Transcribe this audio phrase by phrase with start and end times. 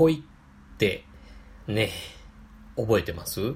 [0.00, 1.04] 恋って
[1.66, 1.90] ね、
[2.74, 3.54] 覚えてます？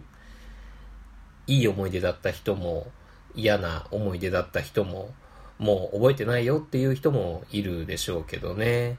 [1.47, 2.87] いい思い出だった人も
[3.35, 5.15] 嫌な思い出だった人も
[5.59, 8.99] もう覚えてないよっていう人もいるでしょうけどね。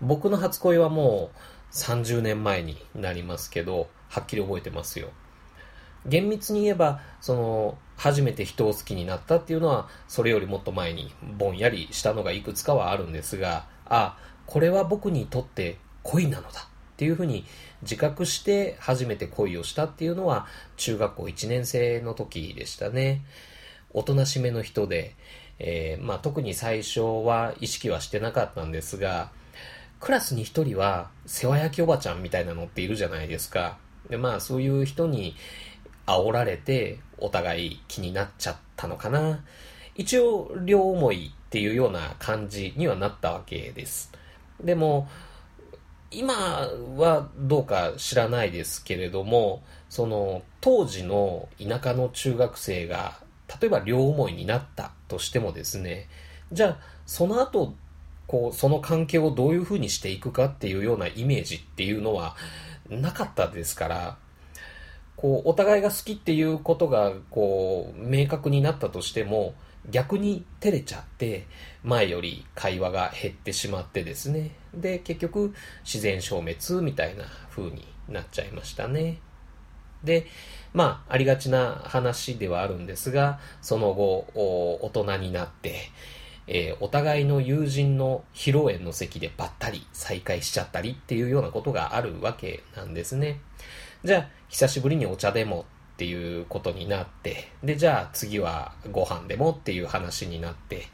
[0.00, 5.10] 僕の初恋はもう30年前になりますけど、はっきり覚えてますよ。
[6.06, 16.60] 厳密に言えば、その、初めて人を好きになったっていうのは、それよりもっと前にぼんやりしたのがいくつかはあるんですが、あ、これは僕にとって恋なのだ
[16.94, 17.44] っていうふうに
[17.82, 23.24] 自覚して初めて恋をしたっていうのは、中学校1年生の時でしたね。
[23.92, 25.16] おとなしめの人で、
[25.58, 29.30] えー、まあ、特に最初は意識はしてなかったんですが、
[30.00, 33.78] クラスに一人は世話焼きおばちゃんみたいなのっているじゃないですか。
[34.08, 35.34] で、まあそういう人に
[36.06, 39.44] 煽られてお互い気になっちゃったのかな。
[39.94, 44.12] 一応両思いっていうような感じにはなったわけです。
[44.62, 45.08] でも、
[46.14, 46.34] 今
[46.96, 53.20] はどうか知らないですけれども、その当時の田舎の中学生が
[53.60, 56.08] 例えば両思いになったとしてもですね、
[56.52, 57.74] じゃあその後
[58.26, 62.36] こう、その関係をどういうふうにしていくかっていうようなイメージっていうのは
[62.88, 64.16] なかったですから、
[65.16, 69.54] こう、お互いが好きっていうことが、こう、明確になったとしても、
[69.90, 71.46] 逆に照れちゃって、
[71.82, 74.52] 前より会話が減ってしまってですね。
[74.72, 75.54] で、結局、
[75.84, 79.18] 自然消滅みたいな風になっちゃいましたね。
[80.02, 80.26] で、
[80.72, 85.90] まあ、ありがちな話ではあるんですが、その後、大人になって、
[86.46, 93.40] えー、お互いの友人の披露宴の席でばったり再会しちゃったりっていうようなことがあるわけなんですね。
[94.04, 100.88] じゃあ、久しぶりにお茶でもっていうことになって、で、じゃあ次はご飯でもっていう話になって、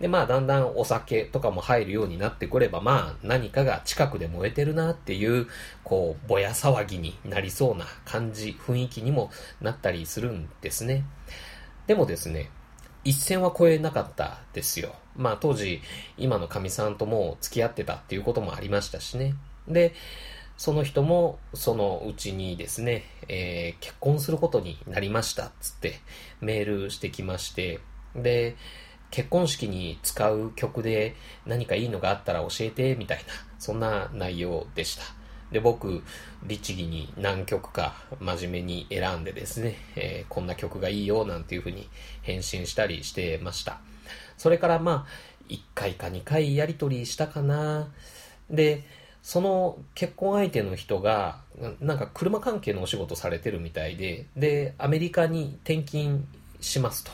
[0.00, 5.46] で、まあだんだんお酒とかも入るようになってくれば、まあ何かが近くで燃えてるなっていう、
[5.84, 11.04] こう、ぼや騒ぎになりそうな感じ、雰囲気にもなったりするんですね。
[11.86, 12.50] でもですね、
[13.04, 14.94] 一線は越えなかったですよ。
[15.16, 15.82] まあ当時、
[16.16, 19.34] 今のかみさんとも付き合ってたっていうこともありましたしね。
[19.68, 19.94] で、
[20.56, 26.00] その人もそのうちにですね、えー、結婚することになりましたっつって
[26.40, 27.80] メールしてきまして、
[28.14, 28.56] で、
[29.10, 31.14] 結婚式に使う曲で
[31.46, 33.24] 何かいいのがあったら教えてみたいな、
[33.58, 35.04] そんな内容でした。
[35.52, 36.02] で、僕、
[36.44, 41.88] 律儀に何曲か真面目に選んでですね、えー、こんな曲がいいよなんていう風に
[42.22, 43.80] 返信したりしてました。
[44.36, 47.88] それからまあ、1回か2回やり取りしたかな。
[48.50, 48.84] で、
[49.26, 51.40] その結婚相手の人が、
[51.80, 56.28] なんか車関係のお仕事されてるみたいで、で、アメリカに転勤
[56.60, 57.10] しますと。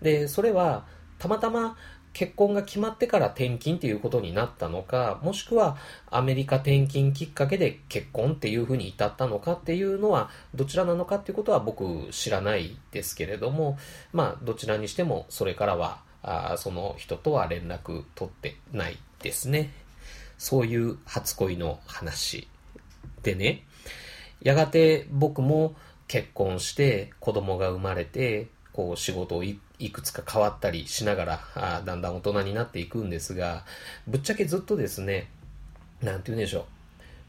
[0.00, 0.86] で、それは、
[1.18, 1.76] たまたま
[2.12, 5.76] 結婚が決まってから転勤っていうことになったのか、もしくは
[6.08, 13.76] アメリカ転勤きっかけで結婚っていうふうに至ったのかっていうのは、どちらなのかっていうことは僕知らないですけれども、
[14.12, 19.72] まあ、どちらにしてもそれからは、あその人とは連絡取ってないですね。
[20.38, 22.48] そういう初恋の話
[23.22, 23.64] でね、
[24.40, 25.74] やがて僕も
[26.06, 29.58] 結婚して子供が生まれて、こう仕事をい
[29.92, 33.64] くつか変わったりしながら、あだんだん大人になっていくんですが、
[34.06, 35.30] ぶっちゃけずっとですね、
[36.02, 36.66] なんて言うんでしょ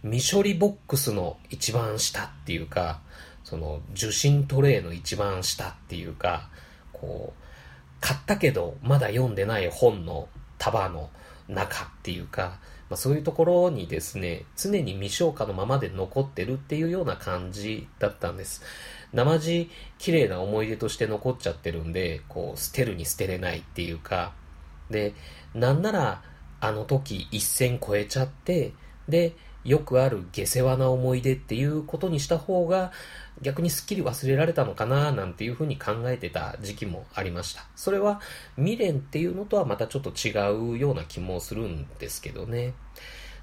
[0.03, 0.09] う。
[0.09, 2.99] 未処理ボックスの一番下っていうか、
[3.43, 6.49] その受信トレイの一番下っていうか、
[6.91, 7.41] こう、
[8.01, 10.27] 買ったけどまだ読んでない本の
[10.57, 11.09] 束の
[11.47, 12.59] 中っていうか、
[12.90, 18.62] まあ、そういうところにですね、常に未消化のままで残ってるっていうような感じだったんです。
[19.13, 24.34] 生地綺麗な思い出として残っちゃってるんで、こう、捨てるに捨てれないっていうか、
[24.90, 25.13] で、
[25.53, 26.22] なんなら、
[26.59, 28.73] あの時一線超えちゃって、
[29.07, 32.91] で、よくある下世話な思い出っていうことにした方が、
[33.41, 37.66] 逆にすっきり忘れられたのかななんていうふうに考えてた時期もありました。
[37.76, 38.22] それは
[38.55, 40.32] 未練っていうのとはまたちょっと違
[40.73, 42.73] うような気もするんですけどね。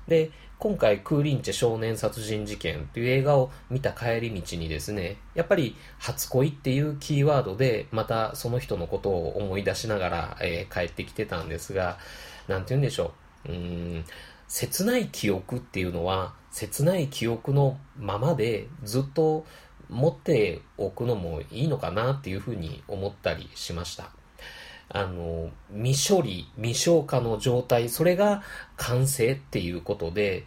[0.08, 0.30] で、
[0.62, 11.98] 今回、クーリンチェ少年殺人事件という映画を見た帰り道にですね、やっぱり初恋っていうキーワードで、またその人のことを思い出しながら、えー、帰ってきてたんですが、
[12.46, 13.12] なんて言うんでしょ
[13.46, 13.48] う。
[13.50, 14.04] うーん、
[14.46, 19.44] 切ない記憶っていうのは、切ない記憶のままでずっと
[19.92, 24.10] 持っておくのもいいのかなっていうふうに思ったりしました。
[24.88, 28.42] あの、未処理、未消化の状態、それが
[28.76, 30.44] 完成っていうことで、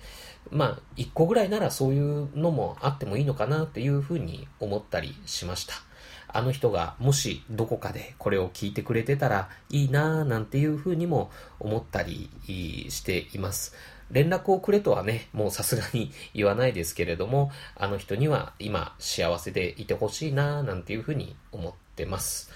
[0.51, 5.74] まあ、一個ぐらいならそういうのもあってもいいのかなっていうふうに思ったりしました。
[6.27, 12.30] あの人がもしどこかでこれを聞いてくれてたらいいなぁなんていうふうにも思ったり
[12.89, 13.74] しています。
[14.11, 22.51] 連絡をくれとはね、もうさすがに 言わないですけれども、あの人には今幸せでいてほしいななんていうふうに思ってます。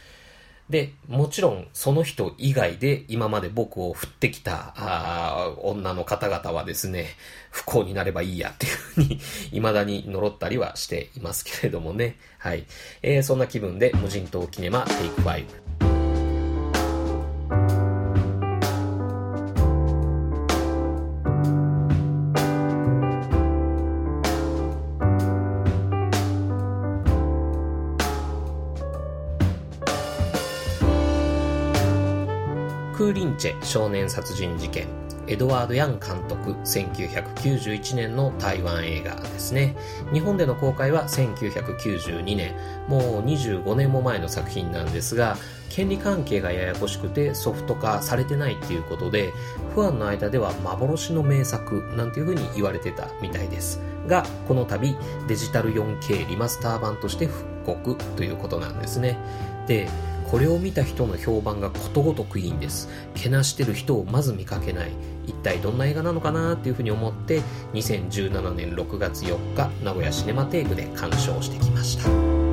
[0.70, 7.08] で、もちろんその人以外で今まで僕を振ってきたあ女の方々はですね、
[7.50, 9.20] 不幸になればいいやっていうふうに
[9.52, 12.18] 未だに呪ったりはしていますけれどもね。
[12.38, 12.66] はい。
[13.02, 15.69] えー、そんな気分で無人島キネマテイク5。
[33.70, 34.88] 少年殺人事件
[35.28, 39.76] エドワード・ヤン監督1991年の台湾映画ですね。
[40.12, 42.56] 日本での公開は1992年。
[42.88, 45.38] もう25年も前の作品なんですが
[45.70, 49.32] 権利関係がややこしくてソフト化されてないっていうことで
[49.76, 53.80] ファンの間では幻の名作なんていう風に言われてたみたいです。
[54.08, 57.46] がこの度デジタル 4K リマスター版として復
[57.76, 59.16] 刻ということなんですね。
[59.68, 59.88] で
[60.30, 62.88] これを見た人の評判がことごとくいいんです。
[63.16, 64.92] けなしてる人をまず見かけない。
[65.26, 67.42] 一体どんな映画なのかなっていうふうに思って
[67.74, 72.49] 2017年6月4日名古屋シネマテークで鑑賞してきました。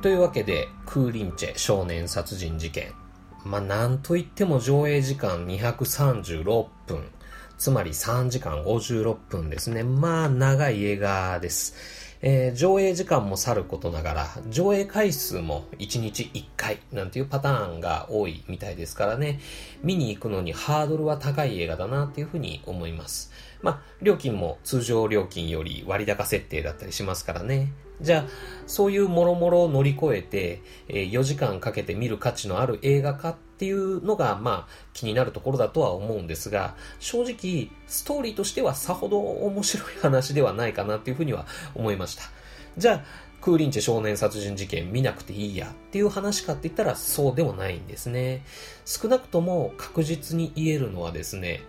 [0.00, 2.92] というわけで、クーリンチェ少年殺人事件。
[3.44, 7.10] まあ、なんといっても上映時間236分。
[7.58, 9.82] つまり3時間56分ですね。
[9.82, 11.74] まあ、長い映画です。
[12.20, 19.40] えー、上映時間もさることながら、上映回数も1日1回なんていうパターンが多いみたいですからね、
[19.82, 23.32] 見に行くのにハードルは高い映画だなっていうふうに思います。
[23.62, 27.72] まあ、料金も通常料金より割高設定だったりしますからね。
[28.00, 28.24] じゃあ、
[28.66, 41.44] そういうもろもろを乗り越えて、えー、4時間かけて見る価値のある映画化っっていうのが、まあ、気になるところだとは思うんですが、正直、ストーリーとしてはさほど面白い話ではないかなっていうふうには
[41.74, 42.22] 思いました。
[42.76, 43.04] じゃあ、
[43.40, 48.44] クーリンチェ少年殺人事件見なくていいやっていう話かって言ったらそうでもないんですね。
[48.84, 51.62] 少なくとも確実に言えるのはですね、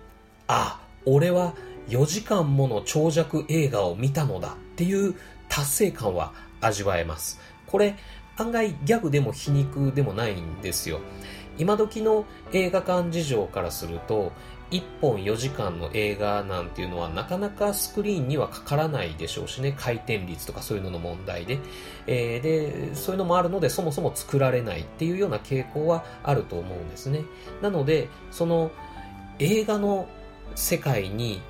[0.47, 1.55] あ、俺は
[1.87, 5.15] 4時間もの長尺映画を見たのだっていう
[5.47, 7.39] 達成感は味わえます。
[7.65, 7.95] これ、
[8.39, 11.01] 案外ギャグでも皮肉でもないんですよ。
[11.59, 14.31] 今時の映画館事情からすると、
[14.71, 21.59] 1本4時間の映画なんていうのはなかなかスクリーンにはかからないでしょうしね、回転率とかそういうのの問題で。
[22.07, 27.23] えー、で、そういうのもあるのでそもそも作られないっていうような傾向はあると思うんですね。
[27.61, 28.71] なので、その
[29.39, 30.07] 映画の
[30.55, 31.41] 世界に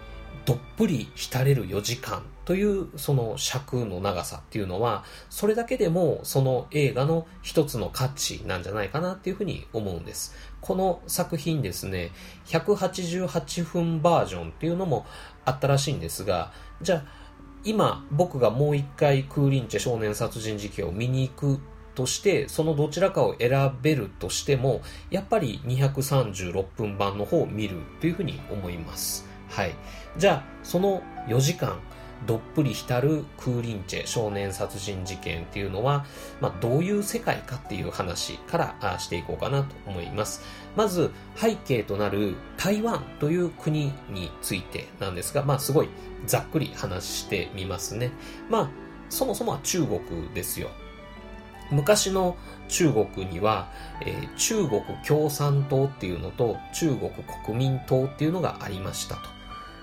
[0.45, 10.33] どっぷり浸れる4時間というその尺の長さっていうのは、それだけでもその映画の一つの価値なんじゃないかなっていうふうに思うんです。
[10.59, 12.09] この作品ですね、
[12.47, 15.05] 188分バージョンっていうのも
[15.45, 16.51] あったらしいんですが、
[16.81, 17.03] じゃあ
[17.65, 21.59] 今僕がもう一回クーリンチェ少年殺人事件を見に行く
[21.93, 29.27] として、そのどちらかを選べるとしても、やっぱり236分版の方を見るというふうに思います。
[29.49, 29.75] はい。
[30.17, 31.79] じゃあ、その4時間、
[32.25, 36.05] どっぷり浸るクーリンチェ少年殺人事件っていうのは、
[36.41, 40.41] まあ、どういう世界かっていう話からしていこうかなと思います。
[40.75, 45.89] まず、背景となる台湾という国についてなんですが、まあ、すごい
[46.25, 48.11] ざっくり話してみますね。
[48.49, 48.69] まあ、
[49.09, 49.99] そもそもは中国
[50.33, 50.69] ですよ。
[51.71, 52.35] 昔の
[52.67, 53.69] 中国には、
[54.01, 57.11] えー、中国共産党っていうのと中国
[57.45, 59.21] 国民党っていうのがありましたと。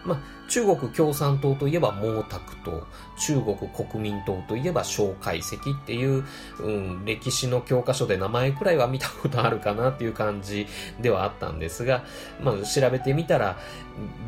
[0.04, 2.82] まあ、中国共産党といえば毛沢東、
[3.18, 6.24] 中国国民党といえば蒋介石っていう、
[6.60, 10.66] うん、歴史の教科書で名前くらいは見たことあるかなっていう感じ
[11.00, 12.04] ではあったんですが、
[12.40, 13.58] まあ、調べてみたら、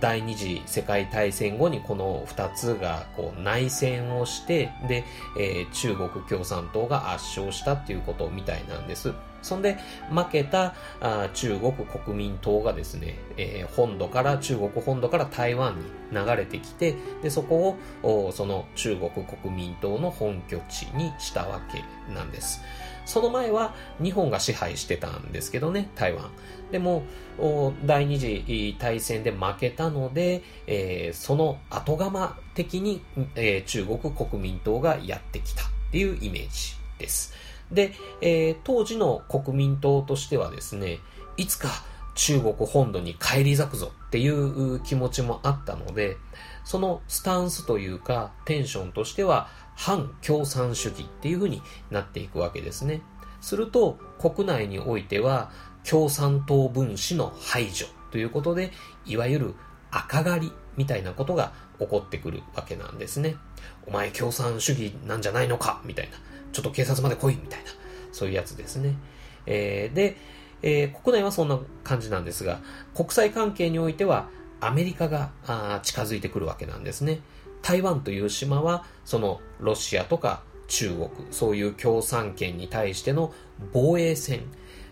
[0.01, 5.05] 第二次世界大戦後にこの二つがこう内戦をして、で、
[5.39, 9.13] えー、中国共産党が圧勝したっていうことみたいなんです。
[9.43, 9.79] そんで、
[10.11, 21.83] 負けたあ中国国民党がですね、えー、本土から、中国本土から台湾に流れてきて、で、そこを、その中国国民党の本拠地にしたわけ
[22.15, 22.63] なんです。
[23.05, 26.31] その前は日本が支配してたんですけどね、台湾。
[26.71, 27.03] でも、
[27.85, 33.03] 第二次大戦で負けたので、えー、その後釜的に、
[33.35, 37.35] えー、中国国民党がやってきたっていうイメージです。
[37.73, 40.99] で、えー、当時の国民党としてはですね、
[41.37, 41.69] いつか
[42.19, 46.17] 中国本土に返り咲くぞっていう気持ちもあったので、
[46.65, 53.03] そのスタンスというかテンションとしては反共産主義っていう風になっていくわけですね。
[53.41, 55.53] すると国内においては
[55.89, 58.73] 共産党分子の排除ということで、
[59.07, 59.55] いわゆる
[59.93, 63.37] 赤狩りみたいなことが起こってくるわけなんですね。
[63.87, 66.17] お前共産主義なんじゃないのかみたいな。
[66.51, 67.71] ちょっと警察まで来いみたいな。
[68.11, 68.97] そういうやつですね。
[69.47, 70.17] えー、で、
[70.63, 72.61] えー、国内はそんな感じなんですが、
[72.95, 74.29] 国際関係においては
[74.61, 75.31] アメリカが
[75.83, 77.21] 近づいてくるわけなんですね。
[77.63, 83.33] 台湾という島は、そのロシアとか中国、そういう共産圏に対しての
[83.73, 84.43] 防衛戦、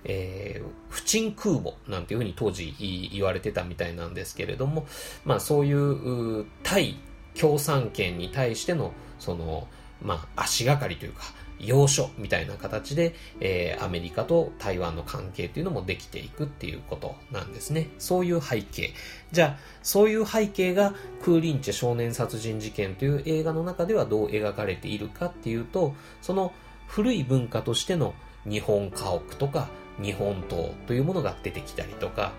[0.05, 2.75] えー、不沈空母なんていうふうに当時
[3.13, 4.87] 言われてたみたいなんですけれども、
[5.25, 6.97] まあそういう対
[7.39, 9.69] 共産圏に対しての、その、
[10.03, 11.23] まあ足がかりというか、
[11.59, 17.89] 要所みたいな形で、えー、アメリカと台湾の関係というのもできていくっていうことなんですね。
[17.99, 18.93] そういう背景。
[19.33, 26.53] じゃあ、そういう背景がクーリンチェ少年殺人事件という映画の中ではどう描かれているかっていうと、その
[26.87, 29.69] 古い文化としての日本家屋とか
[30.01, 32.33] 日本刀というものが出てきたりとか、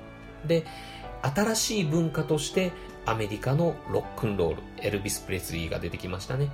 [0.46, 0.66] で、
[1.22, 2.72] 新しい文化として
[3.06, 6.50] アメリカのロックンロール、エルビス・プレスリーが出てきましたね。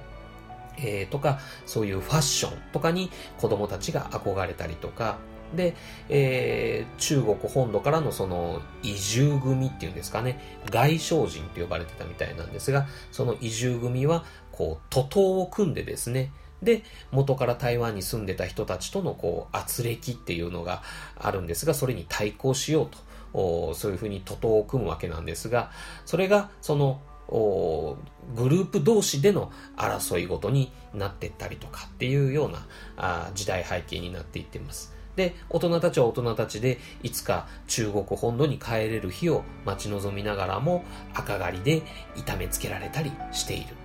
[0.77, 5.17] えー、とか、そういうファッションとかに子供たちが憧れたりとか、
[5.55, 5.75] で、
[6.09, 10.39] えー、中国本土からのその移住組っていうんですかね、
[10.69, 20.81] 外省人と呼ばれてたみたいなんですが、その移住組は、こう、徒党を組んでですね、で、元から台湾に住んでた人たちとのこう、圧力っていうのが
[21.17, 22.87] あるんですが、それに対抗しよう
[23.33, 25.71] と、そういうふうに徒党を組むわけなんですが、
[26.05, 27.01] それが、その、
[27.33, 34.93] グループ同士での争いごとになっていったりとかっていうようなあ時代背景になっていってます。
[35.15, 41.83] で、大人たちは大人たちで、いつか中国本土に帰れる日を待ち望みながらも、赤狩りで
[42.15, 43.75] 痛めつけられたりしている。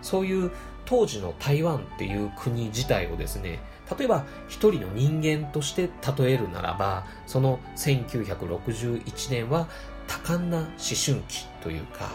[0.00, 0.50] そういう
[0.84, 3.60] 当時の台湾っていう国自体をですね、
[3.98, 9.68] 例えば一人の人間として例えるならば、その1961年は
[10.06, 10.66] 多感な思
[11.04, 12.10] 春期というか、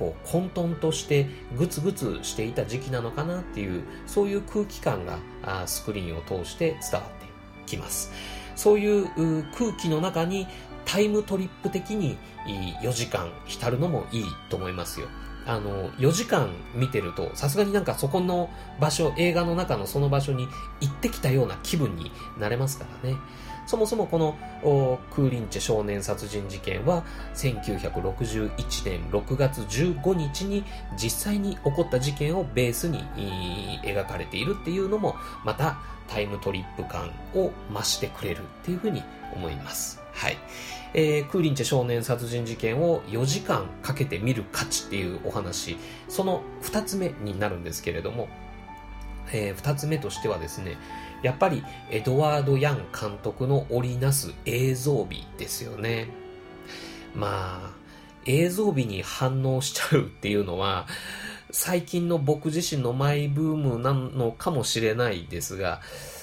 [0.00, 1.26] こう混沌として
[1.58, 7.26] グツグツしていた時期なのかなっていうそういう空気感があスクリーンを通して伝わって
[7.66, 8.10] きます
[8.56, 10.46] そういう空気の中に
[10.86, 12.16] タイムトリップ的に
[12.82, 15.06] 4時間浸るのもいいと思いますよ
[15.46, 20.46] あの、4時間見てると、さすがになんかそこの場所、映画の中のその場所に
[20.80, 23.16] 行ってきたような気分になれますからね。
[23.70, 24.36] そもそもこの
[25.12, 28.50] クーリンチェ少年殺人事件は1961
[28.84, 30.64] 年6月15日に
[31.00, 32.98] 実際に起こった事件をベースに
[33.84, 40.02] 描かれているっていうのもまたタイムトリップ感を増してくれるっていうふうに思います。
[40.14, 40.36] はい。
[40.92, 45.76] えー、クーリンチェ少年殺人事件を4時間かけて見る価値っていうお話、
[46.08, 48.28] その2つ目になるんですけれども、
[49.32, 50.76] えー、2つ目としてはですね、
[51.22, 56.08] やっぱりエドワード・ヤン監督の織りなす映像美ですよね。
[57.14, 57.80] まあ、
[58.26, 60.86] 映像美に反応しちゃうっていうのは、
[61.52, 65.80] 最近の僕自身のマイブームなのかもしれないですが、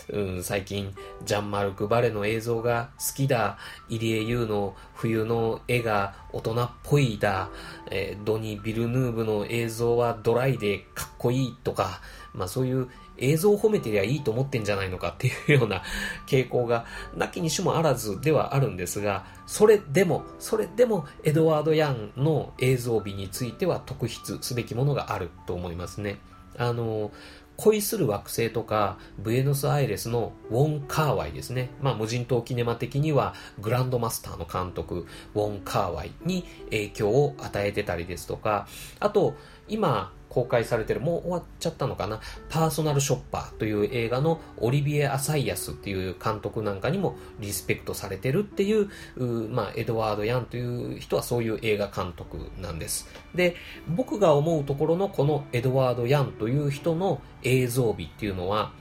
[0.10, 3.58] うん、最近、ジャンマルク・バレの映像が好きだ、
[3.90, 7.50] イリエ・ユーの冬の絵が大人っぽいだ、
[7.92, 12.00] えー、ドニー・ビルヌーブの映像はドライでかっこいいとか、
[12.34, 12.88] まあそういう
[13.18, 15.84] 映像を褒めてりゃいいと思ってんじゃないのかっていうような
[16.28, 26.20] 傾向がなきにしもあらずではあるんですが、それでも、それでもエドワード・ヤンの映像美については特筆すべきものがあると思いますね。
[26.58, 27.12] あの、
[27.58, 31.72] 恋する惑星とか、ブエノスアイレスのウォン・カーワイですね。
[31.82, 38.68] まあ、無人島キネマ的には、グランドマスターの監督、ウォン・カーワイに影響を与えてたりですとか、
[39.00, 39.36] あと、
[39.68, 42.20] 今、公開されてる、もう終わっちゃったのかな、
[42.50, 53.08] パーソナルショッパーという映画のオリビエ・アサイアスっていう監督なんかにもリスペクトされてるっていう、うまあ、エドワード・ヤンという人はそういう映画監督なんです。
[53.36, 53.56] で、
[53.88, 58.72] 僕が思うところのこのエドワード・ヤンという人の映像美っていうのは、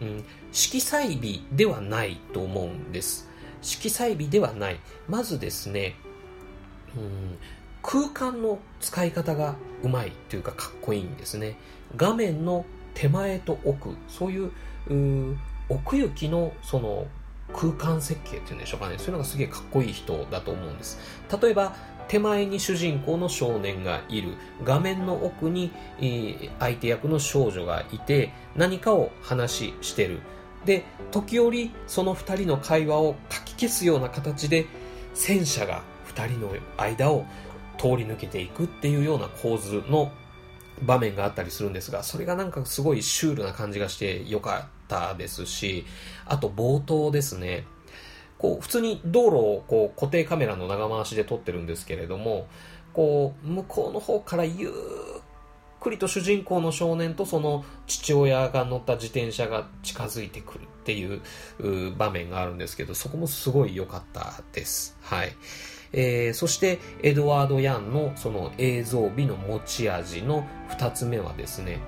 [0.00, 3.28] うん、色彩美ではないと思うんです。
[3.62, 4.80] 色彩美ではない。
[5.08, 5.96] まずですね、
[6.96, 7.38] うん、
[7.86, 11.56] 空間の使い方がうまいというかかっこいいんですね。
[11.96, 12.64] 画面の
[12.94, 14.50] 手前と奥、そういう
[15.68, 17.06] 奥行きのその
[17.52, 18.96] 空間設計っていうんでしょうかね。
[18.96, 20.98] そういうのがすげえかっこいい人だと思うんです。
[21.40, 21.76] 例えば、
[22.08, 24.34] 手前に主人公の少年がいる。
[24.62, 30.20] 画面の奥に、えー、相手役の少女がいて、何かを話してる。
[30.64, 34.66] で、時折その二人の会話をかき消すような形で、
[35.12, 37.26] 戦車が二人の間を
[37.78, 40.12] 通り抜けていくっていうような構図の
[40.82, 45.84] 場面があったりするんですが、それがなんかすごいシュールな感じがしてよかったですし、
[46.26, 47.64] あと冒頭ですね、
[48.38, 52.46] こう普通に道路をこう固定カメラの長回しで撮ってるんですけれども、
[52.92, 54.72] こう向こうの方からゆっ
[55.80, 61.20] くりと主人公の少年とその父親が乗った自転車が近づいてくるっていう
[61.96, 64.96] 場面があるんですけど、そこもすごい良かったです。
[65.02, 65.32] はい。
[65.96, 71.78] えー、そしてエドワード・ヤンのその映像美の持ち味の二つ目はですね、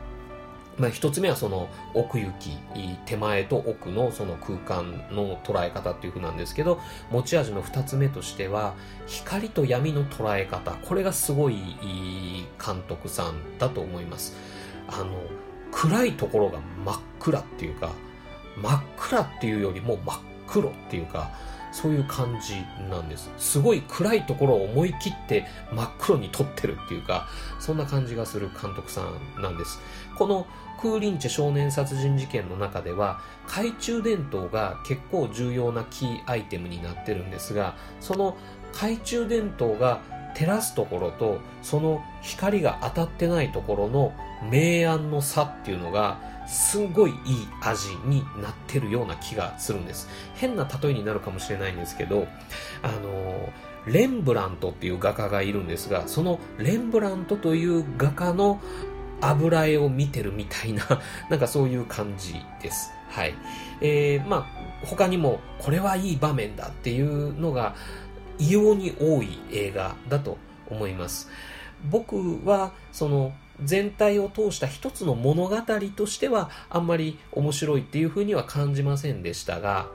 [0.79, 2.51] まあ、一つ目はその奥行き、
[3.05, 8.75] 手前と奥のその空間の捉え方っていう風なんですけど、持ち味の二つ目としては、
[9.07, 10.73] 光と闇の捉え方。
[10.73, 11.57] これがすごい
[12.65, 14.37] 監督さんだと思います。
[14.87, 15.07] あの、
[15.73, 17.91] 暗いところが真っ暗っていうか、
[18.57, 21.31] 真っ暗っていうよりも真っ黒っていうか、
[21.73, 22.55] そういう感じ
[22.89, 23.31] なんです。
[23.39, 27.29] すごい暗いところを思い切って真っ黒に撮ってるっていうか、
[27.61, 29.81] そんな感じがする監督さんなんです。
[30.17, 30.47] この
[30.81, 38.37] クーリンチェ少年殺人事件の中では懐中電灯が結構重要なキーアイテムになってるんですがその
[38.73, 40.01] 懐中電灯が
[40.35, 44.13] 照らすところとその光が当たってないところの
[44.51, 47.17] 明暗の差っていうのがすんごいいい
[47.61, 50.09] 味になってるような気がするんです。
[50.35, 52.27] 変な例えになるかもしれないんですけど、
[52.83, 53.53] あの、
[53.87, 58.61] レンブラントっていう画家がいるんですが、そのレンブラントという画家の
[59.21, 60.85] 油絵を見てるみたいな、
[61.31, 62.91] なんかそういう感じです。
[63.09, 63.35] はい。
[63.81, 64.47] えー、まあ、
[64.85, 67.75] 他にも、これはいい場面だっていうのが、
[68.39, 70.37] 異様に多い映画だと
[70.69, 71.31] 思います。
[71.91, 75.57] 僕は、その、全体を通した一つの物語
[75.97, 79.89] としては、あんまり面白いっていうふうには感じませんでしたが、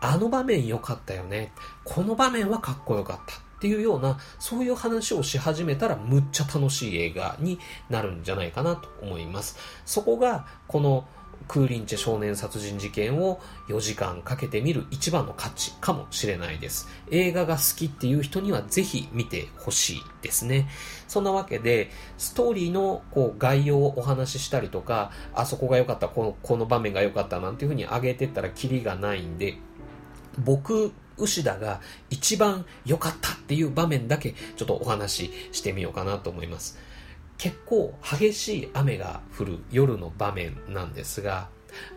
[0.00, 1.52] あの場面良かったよね。
[1.84, 3.48] この場面はかっこよかった。
[3.58, 7.58] っていうような、そういう話をし始めたらむっちゃ楽しい映画に
[7.90, 9.56] なるんじゃないかなと思います。
[9.84, 11.08] そこが、この
[11.46, 16.88] クーリンチェ少年殺人事件を4時間かけて見る一番の価値かもしれないです。
[17.10, 20.68] 映画が好きっていう人にはぜひ見てほしいですね。
[21.06, 29.58] そんなわけで、ストーリーのこう概要をお話ししたりとか、あそこが良かった、このこの場面が良かったなんていう風に上げてったらキリがないんで、
[30.38, 36.78] 僕牛田が一番良かったっていう場面だけちょっとお話ししてみようかなと思います。
[37.38, 41.48] 結構激しい雨が降る夜の場面なんですが、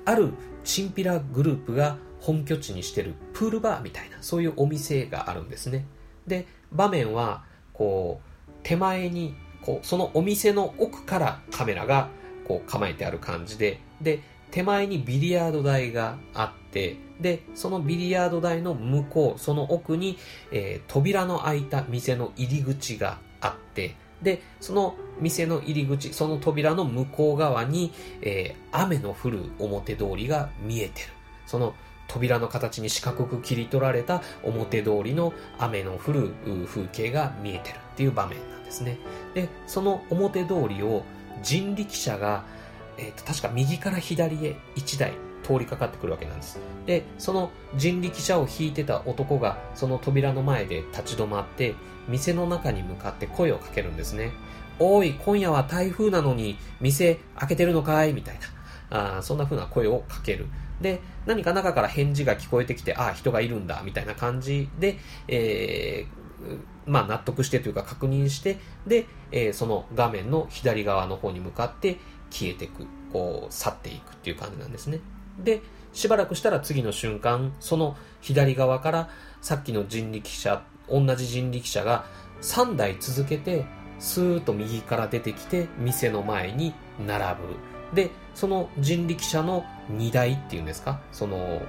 [0.06, 5.86] あるチンピラグループが本拠地にしてるプールバーみたいなそういうお店があるんですね。
[6.28, 12.10] で、場面はこう手前にこうそのお店の奥からカメラが
[12.48, 20.18] こう構えてある感じで、で、手前にビリヤード台があって、で、そのビリヤード台の向こう、その奥に、
[20.52, 31.08] えー、扉の開いた店の入り口があって、で、その店の入り口、その扉の向こう側に、えー、雨の降る表通りが見えてる。
[31.46, 31.74] その
[32.08, 36.34] 扉の形に四角く切り取られた表通りの雨の降る
[36.68, 38.98] 風景が見えてるっていう場面なんですね。
[39.34, 41.04] で、その表通りを
[41.42, 42.44] 人力車が、
[42.98, 45.14] えー、と確か右から左へ1台
[45.52, 46.60] 通りかかってくるわけなんです。
[46.86, 51.76] で、その人力車を引いてた男がその扉の前で立ち止まって、
[52.08, 54.32] 店の中に向かって声をかけるんですね。
[54.80, 58.14] おい、今夜は台風なのに店開けてるのかい？
[58.14, 58.40] みたい
[58.90, 59.18] な。
[59.18, 60.48] あそんな風な声をかける。
[60.82, 72.00] で、何か中から返事が聞こえてきて、ああ、人がいるんだ、みたいな感じで、えー、まあ納得してというか確認して、で、えー、その画面の左側の方に向かって
[72.32, 75.00] 消えていく、こう、去っていくっていう感じなんですね。
[75.40, 75.62] で、
[75.94, 79.10] しばらくしたら次の瞬間、その左側から
[79.42, 82.06] さっきの人力車、同じ人力車が
[82.42, 83.66] 3台続けて、
[84.00, 86.74] スーッと右から出てきて、店の前に
[87.06, 87.96] 並ぶ。
[87.96, 91.62] で、その人力車の荷台っていうんですか、その、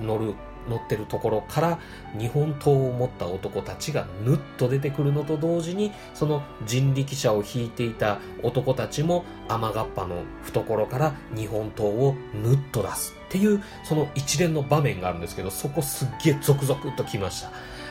[0.00, 0.34] 乗る
[0.70, 1.78] 乗ってるところから
[2.18, 17.50] 日本刀を持った男たちがぬっと出てくるのと同時にその人力車を引いていた男たちも雨がっぱの懐から日本刀をぬっと出すっていうその一連の場面があるんですけどそこすっげえゾクゾクっときました。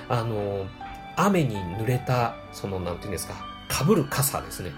[0.09, 0.65] あの
[1.15, 3.35] 雨に濡れたそのなんていうんですか
[3.67, 4.71] かぶる傘ですね。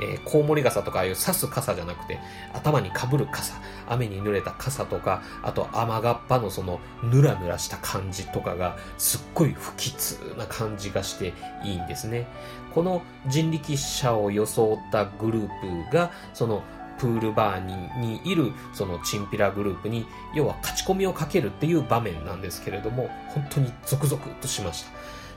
[0.00, 2.18] えー、コウモリ傘とかああいう刺す傘じゃなくて、
[2.52, 3.54] 頭にかぶる傘、
[3.86, 11.34] 雨に濡れた傘とか、あと雨がっぱのそのぬらぬらした感じとかが、すっごい不吉な感じがして
[11.64, 12.26] いいんですね。
[12.74, 16.62] この人力車を装ったグループが、その
[16.98, 24.90] プールバーにいるそのチンピラグループに要は勝ち込みをかけるっていう場面なんですけれども本当にゾクゾクとしました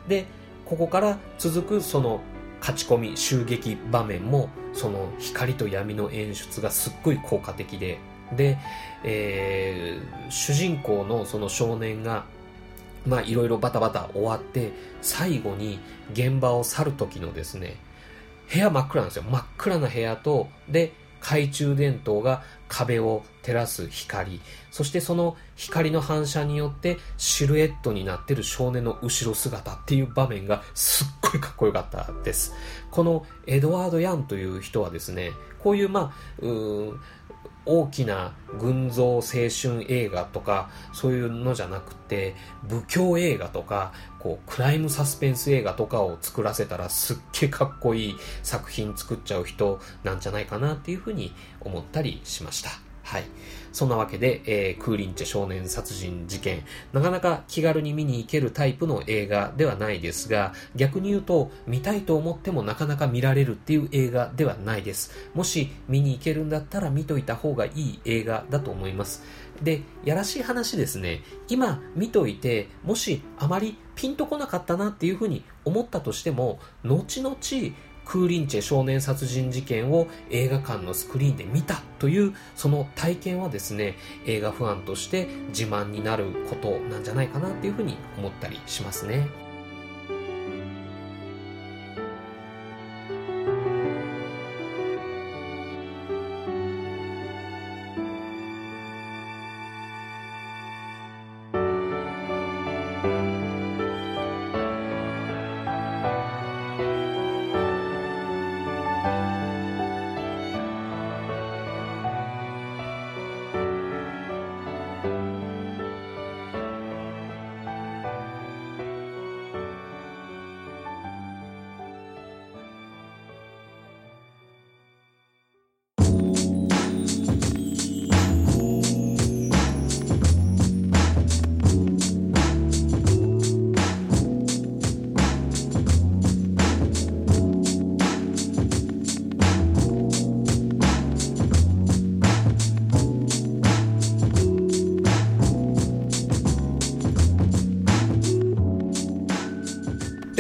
[0.08, 0.26] で
[0.66, 2.22] ここから続くその
[2.62, 8.00] 勝ち込み襲撃場面もその光と闇の演出がすっごい効果的で。
[8.32, 8.58] で、
[9.04, 12.24] えー、主人公のその少年が
[13.06, 14.72] まあいろいろバタバタ終わって
[15.02, 15.80] 最後に
[16.14, 17.76] 現場を去る時のですね
[18.54, 19.24] 部屋真っ暗なんですよ。
[19.24, 32.54] 真っ暗な部屋とで懐中電灯が壁を照らす光、そしてその光の反射によってシルエットになってる少年の後ろ姿っていう場面がすっごいかっこよかったです。
[32.90, 37.00] このエドワード・ヤンという人はですね、こういうまあ、う
[37.66, 52.91] 大きな群像青春映画とかそういうのじゃなくて武教映画とかこうクライムサスペンス映画とかを作らせたらすっげえかっこいい作品作っちゃう人なんじゃないかなっていうふうに思ったりしました。
[53.12, 53.26] はい。
[53.74, 65.12] そんなわけで、えー、クーリンチェ少年殺人事件、なかなか気軽に見に行けるタイプの映画ではないですが、逆に言うと、見たいと思ってもなかなか見られるっていう映画ではないです。
[65.34, 69.24] もし見に行けるんだったら見といた方がいい映画だと思います。
[69.62, 77.36] で、やらしい話ですね、今見といて、もしあまりピンとこなかったなっていうふうに思ったとしても、後々
[78.12, 83.96] クーリンチェ少年殺人事件を映画館のスクリーンで見たというその体験はですね
[84.26, 89.51] 映画ファンとして自慢になることなんじゃないかなっていうふうに思ったりしますね。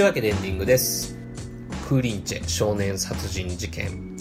[0.01, 1.15] というわけでエンディングです。
[1.87, 4.17] クーリンチェ少年殺人事件。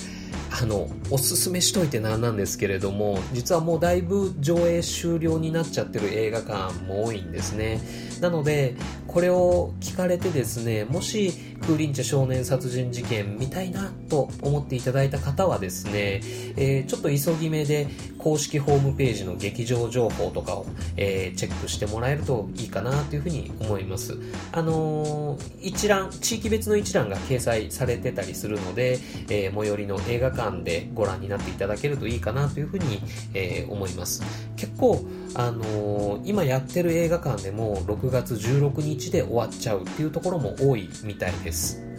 [0.51, 7.81] あの、おすすめしといてなんなんですけれども、実はもうだいぶ上映終了になっちゃってる映画館も多いんですね。
[8.21, 8.75] なので、
[9.07, 16.20] これを聞かれてですね、もしクーリンチェ少年殺人事件見たいなと思っていただいた方はですね、
[16.57, 24.18] えー、ちょっと急ぎ目で公式ホームページの劇場情報とかを、えー、チェックしてもらえるといいかなというふうに思います。
[24.53, 33.03] あのー、一覧、地域別の一覧が掲載されてたりするので、え最寄りの映画館でご覧になっていただけるといいかなというふうに、
[33.35, 34.23] え思います。
[34.57, 41.50] 結構、あの今やってる映画館でも6月16日で終わっちゃうっていうところも多いみたいです。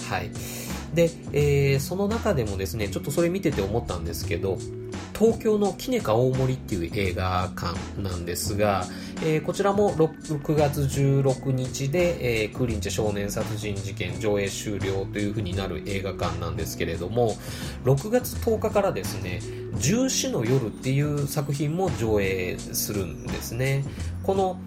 [0.10, 0.32] はい。
[0.94, 4.58] で、えー、その中でもですね、ちょっとそれ見てて思ったんですけど、
[5.18, 8.86] 東京のキネカ大森っていう映画館なんですが、
[9.24, 17.36] えー、こちらも 6, 6月16日で、えー、クーリンチェ少年殺人事件上映終了という風になる映画館なんですけれども、
[17.86, 19.42] 6月10日からですね、
[19.76, 23.86] 重視の夜っていう作品も上映するんですね。
[24.24, 24.60] この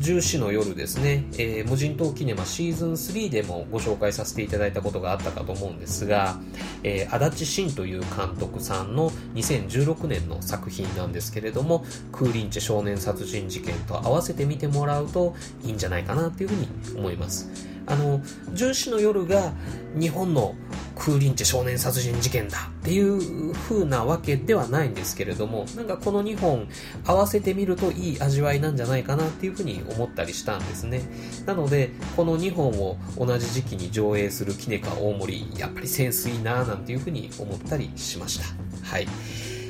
[0.00, 6.40] 重視の夜ですね、えー、無人島キネマシーズン3でもご紹介させていただいたことがあったかと思うんですが、
[6.82, 16.68] えー、足立慎という監督さんの2016年の作品なんですけれども、クーリンチェ少年殺人事件と合わせて見てもらうといいんじゃないかなっていうふうに
[16.98, 17.48] 思います。
[17.86, 18.20] あの、
[18.52, 19.52] 重視の夜が
[19.94, 20.56] 日本の
[20.96, 26.68] クーリンチェ少年殺人事件だっていう風なわけではないんですけれども、なんかこの2本
[27.04, 31.02] 合わせてみるといい味わいなんじゃないかなっていう風に思ったりしたんですね。
[31.44, 38.46] なので、この2本を同じ時期に上映するキネカ大森、やっぱりセンスいいななんていう風に思ったりしました。
[38.82, 39.06] はい。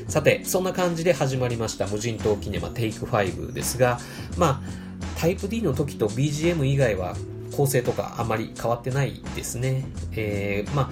[0.09, 3.99] さて、そんな感じで始まりました無人島キネマテイク5ですが、
[4.39, 4.87] まあ、
[5.19, 7.17] タイプ D の時と BGM 以外は
[7.57, 9.85] 構成とかあまり変わってないですね。
[10.13, 10.91] えー、まあ、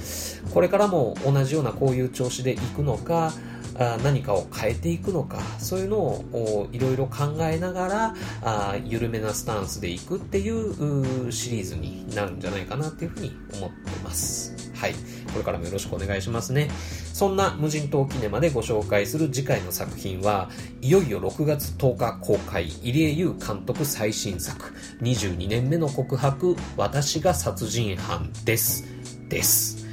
[0.52, 3.32] これからも同じようなこういう調子でいくのか、
[3.76, 14.54] あ何かを変えていくのかそういうのをいろいろ考えながらあ緩めなスタンスでいくっていうシリーズになるんじゃないかなっていうふうに思ってます。
[14.74, 14.94] はい。
[15.34, 16.70] これからもよろしくお願いしますね。
[17.12, 20.48] そんな無人島キネマでご紹介する次回の作品は、
[20.80, 28.84] いよいよ6月10日公開、入江優監督最新作、22年目の告白、私が殺人犯です。
[29.28, 29.83] です。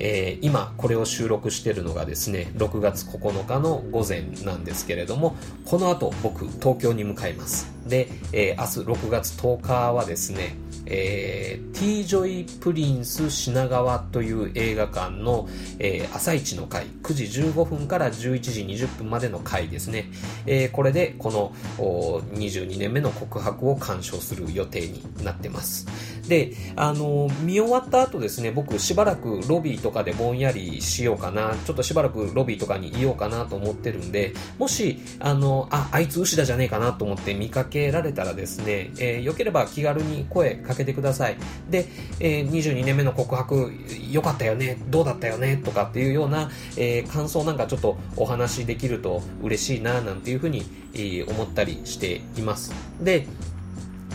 [0.00, 5.36] えー、今これを収録しているのがですね、6月9日の午前なんですけれども、
[5.66, 7.70] この後僕東京に向かいます。
[7.86, 20.10] で、えー、明日6月10日はですね、えー、T ジョイプリンス品川という映画館の、えー、朝一の回、9時15分から11時20分までの回ですね。
[20.46, 25.86] えー、これでこの22年目の告白を鑑賞する予定になってます。
[26.28, 41.36] で、あの、見終わった後ですね、僕しばらくロビーとかでぼんやりしようかな、ちょっとしばらくロビーとかにいようかなと思ってるんで、もし、あの、あ、あいつ牛田じゃねえかなと思って見かけられたらですね、えー、よければ気軽に声かけてください。
[41.68, 41.88] で、
[42.20, 43.72] えー、22年目の告白、
[44.10, 52.72] 良かったよね、どうだったよね、とかっていうような、えー、感想なんかちょっとお話できると嬉しいな、なんていうふうに、えー、思ったりしています。
[53.00, 53.26] で、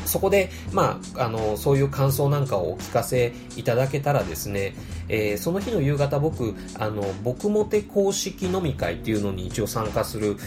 [0.06, 4.74] そこで、まあ、あの、そういう感想なんかをお聞かせいただけたらですね、
[5.08, 10.38] えー、その日の夕方僕、あの、僕もて公式飲み会っていうのに一応参加する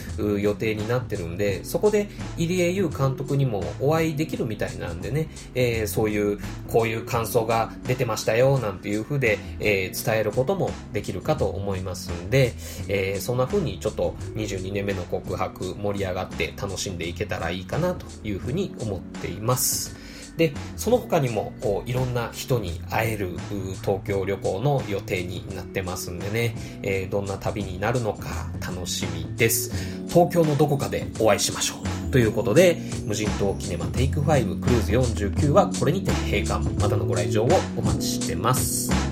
[0.40, 12.54] 予定になってるんで、そこで入江優監督にもお会いできるみたいなんでね、えー、そういう、こういう感想が出てましたよ、なんていう風で、えー、伝えることもできるかと思いますんで、
[12.88, 19.47] えー、そんな風にちょっと22年目の告白盛り上がって楽しんでいけたらいいかなという風に思っています。
[19.48, 19.98] ます
[20.38, 21.52] で、その他にも
[21.84, 23.36] いろんな人に会える
[23.82, 30.06] 東京旅行の予定になってますんでね、えー、どんな旅になるのか楽しみです。
[30.08, 31.74] 東京のどこかでお会いしましょ
[32.08, 32.10] う。
[32.12, 36.62] ということで、無人島キネマテイク5クルーズ49はこれにて閉館。
[36.80, 39.07] またのご来場をお待ちしてます。